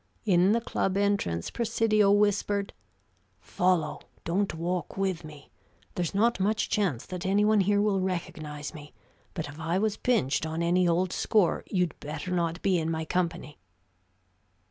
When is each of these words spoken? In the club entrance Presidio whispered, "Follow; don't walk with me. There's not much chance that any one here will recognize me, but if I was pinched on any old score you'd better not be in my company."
In 0.25 0.51
the 0.51 0.61
club 0.61 0.97
entrance 0.97 1.51
Presidio 1.51 2.11
whispered, 2.11 2.73
"Follow; 3.39 3.99
don't 4.23 4.51
walk 4.55 4.97
with 4.97 5.23
me. 5.23 5.51
There's 5.93 6.15
not 6.15 6.39
much 6.39 6.69
chance 6.69 7.05
that 7.05 7.23
any 7.23 7.45
one 7.45 7.59
here 7.59 7.79
will 7.83 7.99
recognize 7.99 8.73
me, 8.73 8.95
but 9.35 9.47
if 9.47 9.59
I 9.59 9.77
was 9.77 9.97
pinched 9.97 10.43
on 10.43 10.63
any 10.63 10.87
old 10.87 11.13
score 11.13 11.63
you'd 11.69 11.93
better 11.99 12.31
not 12.31 12.63
be 12.63 12.79
in 12.79 12.89
my 12.89 13.05
company." 13.05 13.59